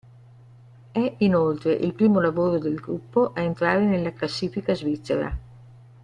È 0.91 1.15
inoltre 1.19 1.73
il 1.73 1.93
primo 1.93 2.19
lavoro 2.19 2.57
del 2.57 2.73
gruppo 2.79 3.33
a 3.35 3.41
entrare 3.41 3.85
nella 3.85 4.11
classifica 4.13 4.73
svizzera. 4.73 5.37